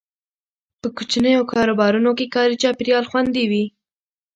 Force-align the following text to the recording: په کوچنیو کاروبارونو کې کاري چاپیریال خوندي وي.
په 0.79 0.87
کوچنیو 0.97 1.49
کاروبارونو 1.53 2.11
کې 2.17 2.25
کاري 2.35 2.55
چاپیریال 2.63 3.03
خوندي 3.11 3.45
وي. 3.51 3.65